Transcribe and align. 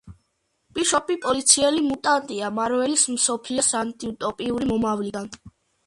ბიშოპი 0.77 1.17
პოლიციელი 1.25 1.83
მუტანტია 1.89 2.51
მარველის 2.57 3.07
მსოფლიოს 3.19 3.73
ანტიუტოპიური 3.85 4.77
მომავლიდან. 4.77 5.35